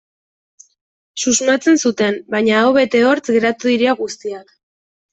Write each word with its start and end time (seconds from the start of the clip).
Susmatzen 1.25 1.79
zuten, 1.87 2.19
baina 2.39 2.59
aho 2.63 2.75
bete 2.81 3.05
hortz 3.13 3.25
geratu 3.39 3.75
dira 3.77 3.99
guztiak. 4.05 4.61